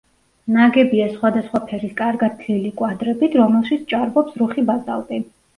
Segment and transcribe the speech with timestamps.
[0.53, 5.25] ნაგებია სხვადასხვა ფერის კარგად თლილი კვადრებით, რომელშიც ჭარბობს რუხი ბაზალტი.